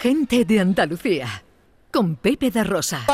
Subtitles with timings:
[0.00, 1.42] Gente de Andalucía,
[1.90, 3.04] con Pepe de Rosa.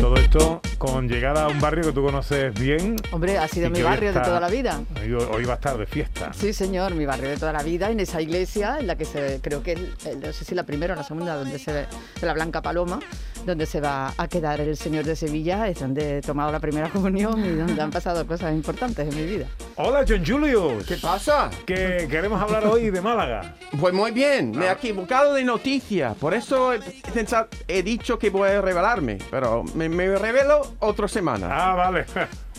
[0.00, 2.96] Todo esto con llegada a un barrio que tú conoces bien.
[3.12, 4.80] Hombre, ha sido mi barrio de está- toda la vida.
[5.02, 6.32] Hoy, hoy va a estar de fiesta.
[6.32, 9.40] Sí, señor, mi barrio de toda la vida, en esa iglesia, en la que se,
[9.42, 11.86] creo que, el- no sé si la primera o la segunda, donde se ve,
[12.18, 12.98] de la Blanca Paloma,
[13.44, 16.88] donde se va a quedar el Señor de Sevilla, es donde he tomado la primera
[16.92, 19.44] comunión y donde han pasado cosas importantes en mi vida.
[19.76, 20.86] Hola, John Julius.
[20.86, 21.50] ¿Qué pasa?
[21.66, 23.54] Que queremos hablar hoy de Málaga.
[23.78, 26.14] Pues muy bien, me he equivocado de noticia.
[26.18, 26.80] Por eso he,
[27.12, 29.18] pensado- he dicho que voy a revelarme.
[29.30, 31.48] Pero me, me revelo otra semana.
[31.50, 32.06] Ah, vale.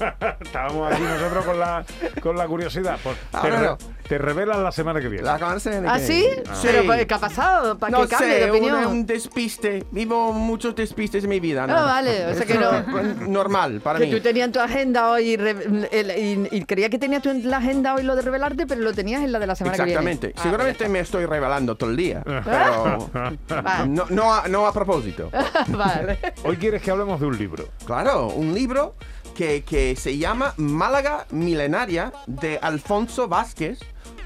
[0.42, 1.86] Estábamos aquí nosotros con la,
[2.22, 2.98] con la curiosidad.
[3.04, 3.78] Pues te, Ahora re- no.
[4.08, 5.26] te revelan la semana que viene.
[5.26, 6.26] La canción ¿Ah, que- sí?
[6.54, 6.68] Sí.
[6.72, 7.78] Pero, ¿qué ha pasado?
[7.78, 8.86] ¿Para no que cambie sé, de un, opinión?
[8.88, 9.86] un despiste.
[9.92, 11.68] Vivo muchos despistes en mi vida.
[11.68, 11.76] ¿no?
[11.78, 12.82] Ah, vale, o sea que no-
[13.28, 14.12] normal para Que mí.
[14.12, 16.12] tú tenías en tu agenda hoy, re- el-
[16.52, 18.94] y, y creía que tenías tú en la agenda hoy lo de revelarte, pero lo
[18.94, 20.20] tenías en la de la semana Exactamente.
[20.20, 20.40] que viene.
[20.40, 22.22] Ah, Seguramente me estoy revelando todo el día.
[22.26, 23.10] Pero
[23.64, 23.88] Vale.
[23.88, 25.30] no, no, a, no a propósito.
[25.68, 26.20] vale.
[26.44, 27.66] Hoy quieres que hablemos de un libro.
[27.86, 28.96] Claro, un libro
[29.36, 33.80] que, que se llama Málaga Milenaria de Alfonso Vázquez,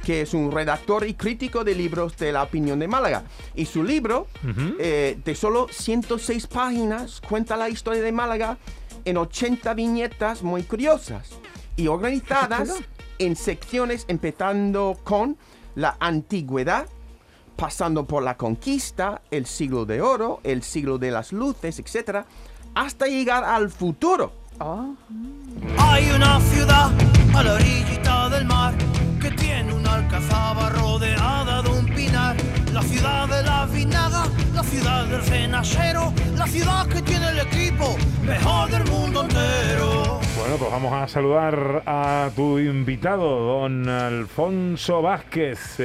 [0.06, 3.24] que es un redactor y crítico de libros de la opinión de Málaga.
[3.56, 4.28] Y su libro,
[4.80, 8.58] eh, de solo 106 páginas, cuenta la historia de Málaga
[9.04, 11.32] en 80 viñetas muy curiosas
[11.76, 12.70] y organizadas
[13.18, 15.38] en secciones empezando con
[15.74, 16.88] la antigüedad,
[17.56, 22.26] pasando por la conquista, el siglo de oro, el siglo de las luces, etc.,
[22.76, 24.34] hasta llegar al futuro.
[24.60, 24.96] Oh.
[25.78, 26.90] Hay una ciudad
[27.34, 28.74] a la orillita del mar
[29.22, 32.38] que tiene una alcazaba rodeada de un pinar.
[32.72, 37.98] La ciudad de la vinaga, la ciudad del cenacero, la ciudad que tiene el equipo
[38.26, 40.20] mejor del mundo entero.
[40.38, 45.82] Bueno, pues vamos a saludar a tu invitado, don Alfonso Vázquez.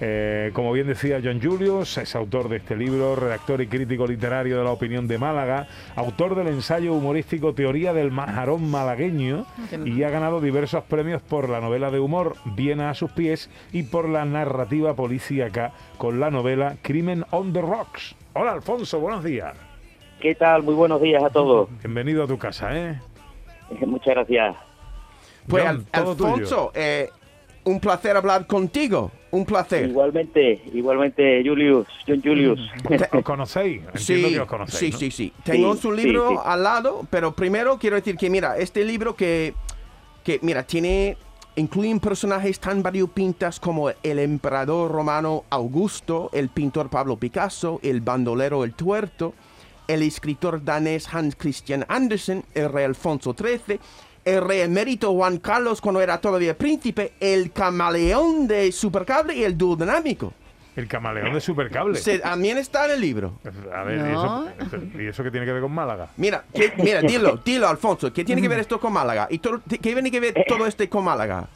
[0.00, 4.58] Eh, como bien decía John Julius, es autor de este libro, redactor y crítico literario
[4.58, 9.46] de la opinión de Málaga, autor del ensayo humorístico Teoría del Majarón Malagueño
[9.86, 13.84] y ha ganado diversos premios por la novela de humor Viena a sus pies y
[13.84, 18.14] por la narrativa policíaca con la novela Crimen on the Rocks.
[18.34, 19.54] Hola Alfonso, buenos días.
[20.20, 20.62] ¿Qué tal?
[20.62, 21.70] Muy buenos días a todos.
[21.82, 23.00] Bienvenido a tu casa, ¿eh?
[23.86, 24.56] Muchas gracias.
[25.48, 25.86] Pues John.
[25.92, 27.08] Alfonso, eh,
[27.64, 29.88] un placer hablar contigo, un placer.
[29.88, 32.60] Igualmente, igualmente, Julius, John Julius.
[33.12, 33.82] ¿Os conocéis?
[33.94, 34.78] Entiendo Sí, que os conocéis.
[34.80, 34.98] sí, ¿no?
[34.98, 35.32] sí, sí.
[35.44, 36.36] Tengo Sí, su sí, libro sí.
[36.44, 39.54] al lado, pero primero quiero decir que, mira, este libro que,
[40.24, 41.16] que mira, tiene,
[41.56, 48.62] incluyen personajes tan variopintas como el emperador romano Augusto, el pintor Pablo Picasso, el bandolero
[48.64, 49.34] El Tuerto,
[49.88, 53.78] el escritor danés Hans Christian Andersen, el rey Alfonso XIII,
[54.26, 59.56] el rey emérito Juan Carlos cuando era todavía príncipe, el camaleón de Supercable y el
[59.56, 60.34] dúo dinámico.
[60.74, 61.96] El camaleón de Supercable.
[61.96, 63.38] Se- también está en el libro.
[63.72, 64.46] A ver, No.
[64.46, 66.08] ¿y, eso, ¿y eso qué tiene que ver con Málaga?
[66.16, 69.28] Mira, ¿qué- mira, dilo, dilo, Alfonso, ¿qué tiene que ver esto con Málaga?
[69.30, 71.48] ¿Y todo- qué tiene que ver todo esto con Málaga?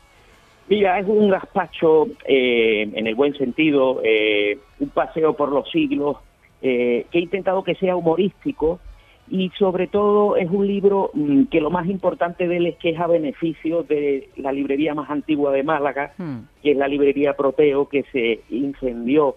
[0.69, 6.19] Mira, es un gazpacho eh, en el buen sentido, eh, un paseo por los siglos,
[6.63, 8.79] eh, que he intentado que sea humorístico
[9.31, 12.91] y sobre todo es un libro mm, que lo más importante de él es que
[12.91, 16.41] es a beneficio de la librería más antigua de Málaga, Hmm.
[16.63, 19.37] que es la librería Proteo, que se incendió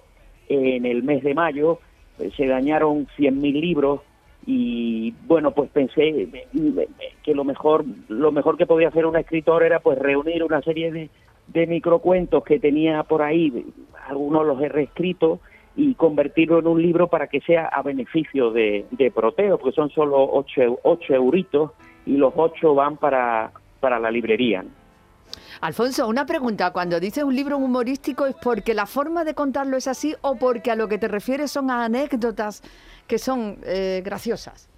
[0.49, 1.79] en el mes de mayo,
[2.19, 4.01] eh, se dañaron 100.000 libros
[4.45, 6.87] y bueno, pues pensé eh, eh,
[7.23, 10.91] que lo mejor lo mejor que podía hacer un escritor era pues reunir una serie
[10.91, 11.09] de,
[11.47, 13.65] de microcuentos que tenía por ahí,
[14.07, 15.39] algunos los he reescrito
[15.75, 19.89] y convertirlo en un libro para que sea a beneficio de, de Proteo, porque son
[19.89, 21.71] solo 8, ocho euritos
[22.05, 24.63] y los 8 van para, para la librería.
[25.61, 26.71] Alfonso, una pregunta.
[26.71, 30.71] Cuando dices un libro humorístico, ¿es porque la forma de contarlo es así o porque
[30.71, 32.61] a lo que te refieres son a anécdotas
[33.07, 34.69] que son eh, graciosas?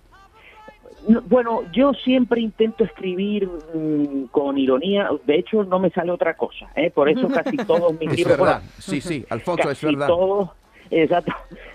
[1.07, 6.35] No, Bueno, yo siempre intento escribir mm, con ironía, de hecho no me sale otra
[6.35, 6.89] cosa, ¿eh?
[6.89, 10.07] por eso casi todos mis Es libros, verdad, bueno, sí, sí, Alfonso, es casi verdad.
[10.07, 10.49] todos,
[10.91, 11.33] exacto,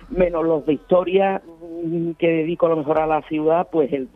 [0.09, 1.43] menos los de historia
[1.85, 4.09] mm, que dedico a lo mejor a la ciudad, pues el,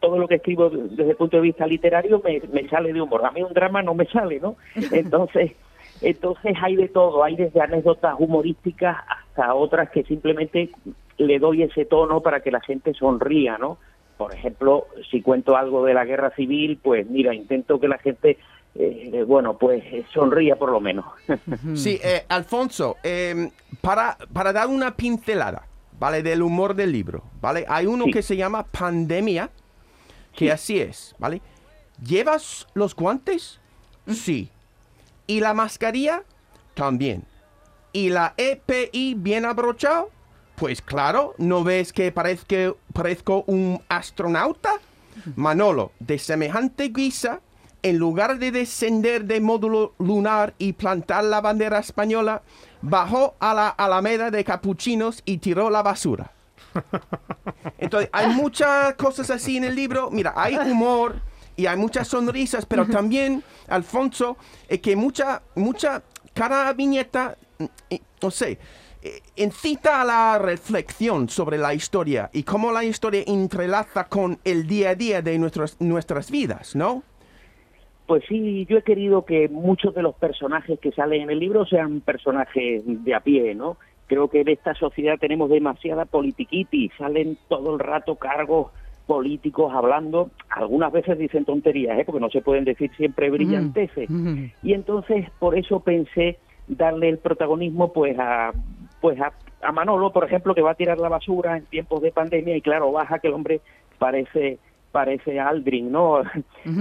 [0.00, 3.24] todo lo que escribo desde el punto de vista literario me, me sale de humor.
[3.24, 4.56] A mí un drama no me sale, ¿no?
[4.92, 5.52] Entonces,
[6.00, 10.70] entonces hay de todo, hay desde anécdotas humorísticas hasta otras que simplemente
[11.16, 13.78] le doy ese tono para que la gente sonría, ¿no?
[14.16, 18.38] Por ejemplo, si cuento algo de la guerra civil, pues mira, intento que la gente,
[18.74, 21.04] eh, bueno, pues eh, sonría por lo menos.
[21.74, 23.50] Sí, eh, Alfonso, eh,
[23.80, 25.66] para, para dar una pincelada,
[25.98, 26.22] ¿vale?
[26.22, 27.64] Del humor del libro, ¿vale?
[27.68, 28.10] Hay uno Sí.
[28.12, 29.50] que se llama Pandemia,
[30.36, 31.40] que así es, ¿vale?
[32.04, 33.58] ¿Llevas los guantes?
[34.06, 34.50] Sí.
[35.26, 36.22] ¿Y la mascarilla?
[36.74, 37.24] también.
[37.92, 40.10] ¿Y la EPI bien abrochado?
[40.54, 44.74] Pues claro, ¿no ves que parezco, parezco un astronauta?
[45.34, 47.40] Manolo, de semejante guisa,
[47.88, 52.42] en lugar de descender de módulo lunar y plantar la bandera española,
[52.82, 56.32] bajó a la Alameda de Capuchinos y tiró la basura.
[57.78, 60.10] Entonces, hay muchas cosas así en el libro.
[60.10, 61.20] Mira, hay humor
[61.56, 64.36] y hay muchas sonrisas, pero también, Alfonso,
[64.68, 66.02] es que mucha, mucha,
[66.34, 67.36] cada viñeta,
[67.90, 68.58] eh, no sé,
[69.00, 74.66] eh, incita a la reflexión sobre la historia y cómo la historia entrelaza con el
[74.66, 77.02] día a día de nuestras, nuestras vidas, ¿no?
[78.08, 81.66] Pues sí, yo he querido que muchos de los personajes que salen en el libro
[81.66, 83.76] sean personajes de a pie, ¿no?
[84.06, 88.72] Creo que en esta sociedad tenemos demasiada politiquiti, salen todo el rato cargos
[89.06, 92.04] políticos hablando, algunas veces dicen tonterías, ¿eh?
[92.06, 94.08] porque no se pueden decir siempre brillanteces.
[94.62, 98.52] Y entonces por eso pensé darle el protagonismo pues a
[99.02, 102.10] pues a, a Manolo, por ejemplo, que va a tirar la basura en tiempos de
[102.10, 103.60] pandemia y claro, baja que el hombre
[103.98, 104.58] parece
[104.92, 106.22] parece Aldrin, ¿no?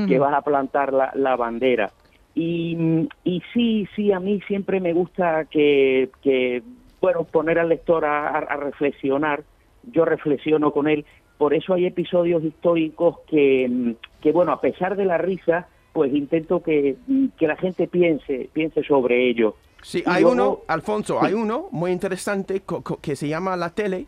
[0.07, 1.92] que va a plantar la, la bandera.
[2.36, 6.62] Y, y, sí, sí, a mí siempre me gusta que, que
[7.01, 9.44] bueno, poner al lector a, a, reflexionar.
[9.92, 11.06] Yo reflexiono con él.
[11.39, 16.62] Por eso hay episodios históricos que, que bueno, a pesar de la risa, pues intento
[16.62, 16.95] que,
[17.39, 19.56] que la gente piense, piense sobre ello.
[19.81, 21.25] Sí, hay luego, uno, Alfonso, sí.
[21.25, 22.62] hay uno muy interesante
[23.01, 24.06] que se llama La Tele,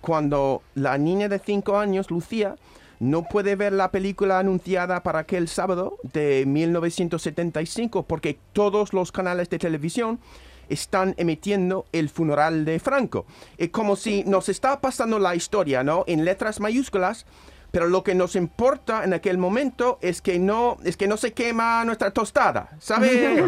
[0.00, 2.56] cuando la niña de cinco años, Lucía,
[3.02, 9.50] no puede ver la película anunciada para aquel sábado de 1975 porque todos los canales
[9.50, 10.20] de televisión
[10.68, 13.26] están emitiendo el funeral de Franco.
[13.58, 16.04] Es como si nos está pasando la historia, ¿no?
[16.06, 17.26] En letras mayúsculas,
[17.72, 21.32] pero lo que nos importa en aquel momento es que no, es que no se
[21.32, 23.42] quema nuestra tostada, ¿sabe?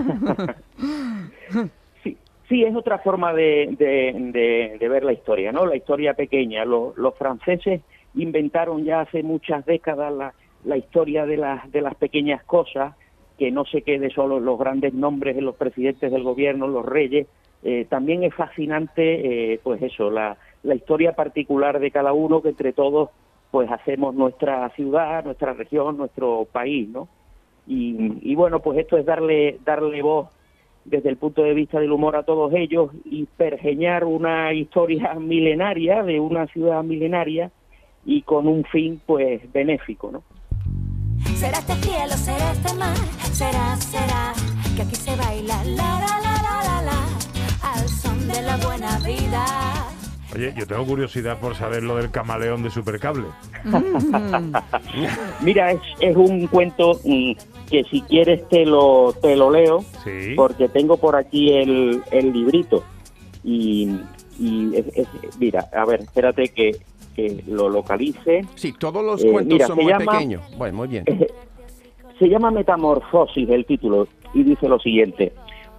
[2.02, 2.18] sí,
[2.48, 3.76] sí, es otra forma de,
[4.80, 5.64] ver la historia, ¿no?
[5.64, 6.64] La historia pequeña.
[6.64, 7.82] Los franceses
[8.14, 10.34] inventaron ya hace muchas décadas la,
[10.64, 12.94] la historia de las, de las pequeñas cosas,
[13.38, 17.26] que no se quede solo los grandes nombres de los presidentes del gobierno, los reyes.
[17.62, 22.50] Eh, también es fascinante, eh, pues eso, la, la historia particular de cada uno, que
[22.50, 23.10] entre todos
[23.50, 27.08] pues hacemos nuestra ciudad, nuestra región, nuestro país, ¿no?
[27.68, 30.28] Y, y, bueno, pues esto es darle, darle voz
[30.84, 36.02] desde el punto de vista del humor a todos ellos y pergeñar una historia milenaria
[36.02, 37.50] de una ciudad milenaria
[38.04, 40.22] y con un fin pues benéfico, ¿no?
[41.36, 42.96] Será este cielo, será este mar,
[43.32, 44.32] será, será,
[44.76, 48.98] que aquí se baila la la la la la la, al son de la buena
[49.00, 49.44] vida.
[50.34, 53.26] Oye, yo tengo curiosidad por saber lo del camaleón de Supercable.
[55.42, 57.32] Mira, es, es un cuento mm,
[57.70, 60.34] que si quieres te lo, te lo leo, sí.
[60.34, 62.82] porque tengo por aquí el, el librito.
[63.44, 63.96] Y,
[64.38, 65.08] y es, es,
[65.38, 66.80] mira, a ver, espérate que,
[67.14, 68.44] que lo localice.
[68.54, 70.42] Sí, todos los eh, cuentos mira, son muy llama, pequeños.
[70.56, 71.04] Bueno, muy bien.
[71.06, 71.26] Eh,
[72.18, 75.32] se llama Metamorfosis el título y dice lo siguiente.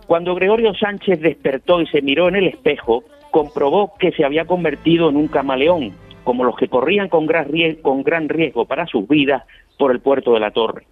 [0.08, 5.10] Cuando Gregorio Sánchez despertó y se miró en el espejo, comprobó que se había convertido
[5.10, 5.94] en un camaleón,
[6.24, 9.44] como los que corrían con gran, riesgo, con gran riesgo para sus vidas
[9.78, 10.86] por el puerto de la torre.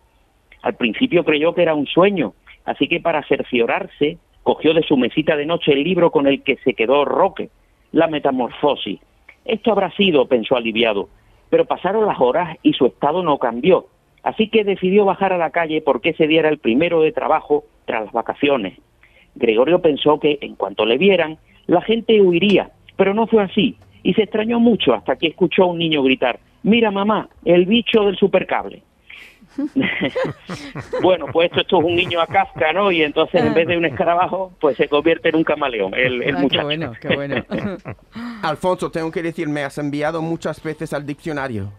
[0.62, 2.34] Al principio creyó que era un sueño,
[2.66, 6.58] así que para cerciorarse, cogió de su mesita de noche el libro con el que
[6.64, 7.50] se quedó Roque,
[7.92, 9.00] La Metamorfosis.
[9.46, 11.10] Esto habrá sido, pensó aliviado,
[11.50, 13.88] pero pasaron las horas y su estado no cambió,
[14.24, 17.66] así que decidió bajar a la calle porque ese día era el primero de trabajo
[17.86, 18.80] tras las vacaciones.
[19.36, 24.14] Gregorio pensó que, en cuanto le vieran, la gente huiría, pero no fue así, y
[24.14, 28.18] se extrañó mucho hasta que escuchó a un niño gritar, mira mamá, el bicho del
[28.18, 28.84] supercable.
[31.02, 32.92] bueno, pues esto, esto, es un niño a casca, ¿no?
[32.92, 36.36] Y entonces en vez de un escarabajo, pues se convierte en un camaleón, el, el
[36.36, 36.60] ah, muchacho.
[36.60, 37.46] Qué bueno, qué bueno.
[38.42, 41.72] Alfonso, tengo que decir, me has enviado muchas veces al diccionario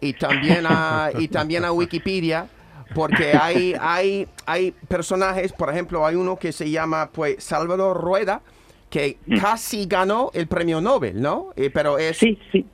[0.00, 2.46] y también a, y también a Wikipedia
[2.94, 8.42] porque hay, hay, hay personajes, por ejemplo, hay uno que se llama pues Salvador Rueda,
[8.90, 11.50] que casi ganó el premio Nobel, ¿no?
[11.56, 12.18] Eh, pero es...
[12.18, 12.66] Sí, sí.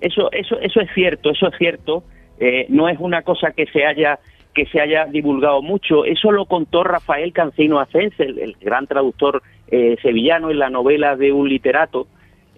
[0.00, 2.02] Eso, eso, eso es cierto, eso es cierto.
[2.44, 4.18] Eh, no es una cosa que se haya
[4.52, 6.04] que se haya divulgado mucho.
[6.04, 11.14] Eso lo contó Rafael Cancino Ascense, el, el gran traductor eh, sevillano en la novela
[11.14, 12.08] de un literato,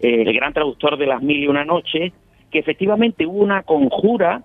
[0.00, 2.14] eh, el gran traductor de Las Mil y Una Noches,
[2.50, 4.42] que efectivamente hubo una conjura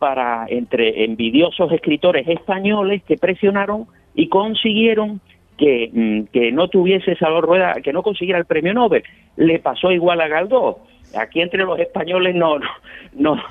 [0.00, 5.20] para entre envidiosos escritores españoles que presionaron y consiguieron
[5.56, 9.04] que, mm, que no tuviese Salvador Rueda, que no consiguiera el premio Nobel.
[9.36, 10.76] Le pasó igual a Galdós.
[11.16, 12.66] Aquí entre los españoles no, no,
[13.14, 13.42] no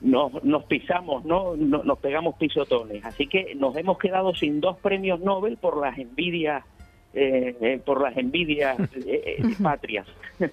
[0.00, 1.56] nos, nos pisamos, ¿no?
[1.56, 3.04] Nos, nos, pegamos pisotones.
[3.04, 6.64] Así que nos hemos quedado sin dos premios Nobel por las envidias
[7.14, 10.06] eh, eh, por las envidias eh, eh, patrias.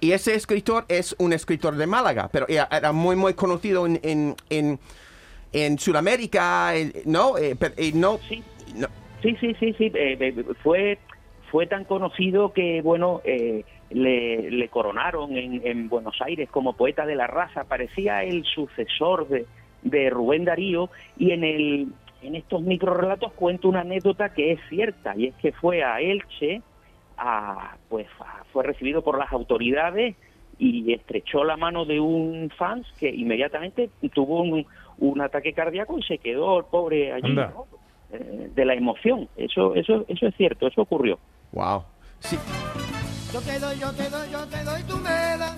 [0.00, 4.36] Y ese escritor es un escritor de Málaga, pero era, muy, muy conocido en, en,
[4.48, 4.78] en,
[5.52, 6.72] en Sudamérica,
[7.04, 7.36] ¿no?
[7.36, 8.44] Eh, pero, no, Sí.
[8.76, 8.86] no.
[9.22, 9.92] Sí, sí, sí, sí.
[10.62, 10.98] fue,
[11.50, 17.06] fue tan conocido que, bueno, eh, le, le coronaron en, en Buenos Aires como poeta
[17.06, 17.64] de la raza.
[17.64, 19.46] Parecía el sucesor de,
[19.82, 21.88] de Rubén Darío y en, el,
[22.22, 26.62] en estos microrelatos cuento una anécdota que es cierta y es que fue a Elche,
[27.16, 30.16] a, pues a- fue recibido por las autoridades
[30.58, 34.66] y estrechó la mano de un fans que inmediatamente tuvo un,
[34.98, 37.36] un ataque cardíaco y se quedó el pobre allí.
[38.10, 39.28] Eh, de la emoción.
[39.36, 41.18] Eso, eso, eso es cierto, eso ocurrió.
[41.52, 41.82] Wow.
[42.20, 42.38] Sí,
[43.32, 45.54] Yo te doy, yo te doy, yo te doy tu meda.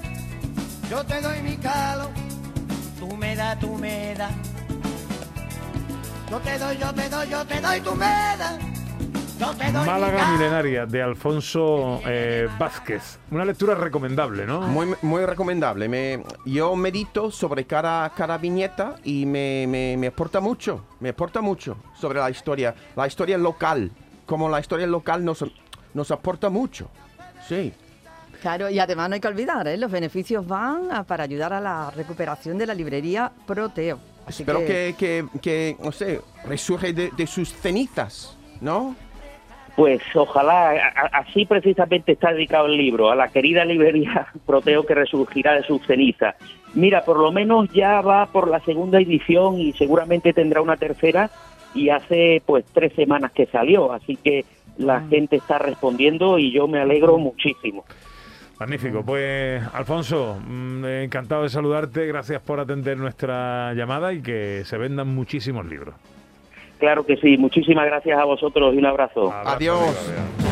[0.90, 2.10] Yo te doy mi calo.
[2.98, 4.32] Tú me das, tú me das.
[6.28, 8.58] Yo te doy, yo te doy, yo te doy tu meda.
[9.38, 10.32] Yo te doy mi Málaga.
[10.32, 13.20] Milenaria de Alfonso eh, Vázquez.
[13.30, 14.62] Una lectura recomendable, ¿no?
[14.62, 15.88] muy, muy recomendable.
[15.88, 21.40] Me, yo medito sobre cada, cada viñeta y me, me, me aporta mucho, me aporta
[21.40, 23.92] mucho sobre la historia, la historia local,
[24.26, 25.44] como la historia local nos,
[25.94, 26.90] nos aporta mucho.
[27.49, 27.73] Sí.
[28.40, 29.76] Claro, y además no hay que olvidar, ¿eh?
[29.76, 33.99] los beneficios van a- para ayudar a la recuperación de la librería Proteo.
[34.26, 38.94] Así Espero que, que, que, no sé, resurge de, de sus cenizas, ¿no?
[39.76, 40.73] Pues ojalá,
[41.12, 45.85] así precisamente está dedicado el libro, a la querida librería Proteo que resurgirá de sus
[45.87, 46.35] cenizas.
[46.75, 51.30] Mira, por lo menos ya va por la segunda edición y seguramente tendrá una tercera
[51.75, 54.44] y hace pues tres semanas que salió, así que
[54.80, 57.84] la gente está respondiendo y yo me alegro muchísimo.
[58.58, 59.02] Magnífico.
[59.04, 62.06] Pues, Alfonso, mm, encantado de saludarte.
[62.06, 65.94] Gracias por atender nuestra llamada y que se vendan muchísimos libros.
[66.78, 69.30] Claro que sí, muchísimas gracias a vosotros y un abrazo.
[69.32, 69.78] Abrazo, Adiós.
[69.78, 70.50] amigo, adiós.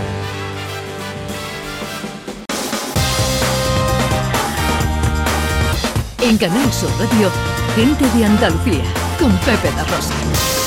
[6.23, 7.31] En Canal Sur Radio,
[7.75, 8.85] gente de Andalucía,
[9.19, 10.58] con Pepe da Rosa.